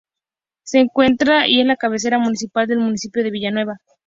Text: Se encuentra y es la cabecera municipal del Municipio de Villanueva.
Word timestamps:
Se 0.63 0.79
encuentra 0.79 1.47
y 1.47 1.61
es 1.61 1.67
la 1.67 1.75
cabecera 1.75 2.17
municipal 2.17 2.65
del 2.65 2.79
Municipio 2.79 3.21
de 3.23 3.29
Villanueva. 3.29 3.77